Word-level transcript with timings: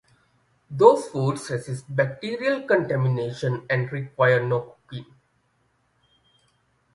Those 0.71 1.09
foods 1.09 1.51
resist 1.51 1.95
bacterial 1.95 2.63
contamination 2.67 3.67
and 3.69 3.91
require 3.91 4.43
no 4.43 4.61
cooking. 4.87 5.05